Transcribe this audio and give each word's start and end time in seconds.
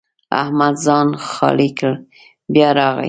احمد 0.41 0.75
ځان 0.85 1.07
خالي 1.27 1.69
کړ؛ 1.79 1.93
بیا 2.53 2.69
راغی. 2.77 2.99